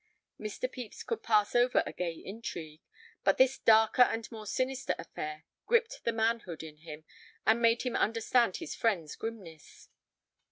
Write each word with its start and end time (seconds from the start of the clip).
Mr. 0.39 0.61
Pepys 0.61 1.03
could 1.03 1.21
pass 1.21 1.53
over 1.53 1.83
a 1.85 1.93
gay 1.93 2.13
intrigue, 2.13 2.81
but 3.23 3.37
this 3.37 3.59
darker 3.59 4.01
and 4.01 4.31
more 4.31 4.47
sinister 4.47 4.95
affair 4.97 5.45
gripped 5.67 6.03
the 6.05 6.11
manhood 6.11 6.63
in 6.63 6.77
him, 6.77 7.03
and 7.45 7.61
made 7.61 7.83
him 7.83 7.95
understand 7.95 8.57
his 8.57 8.73
friend's 8.73 9.15
grimness. 9.15 9.89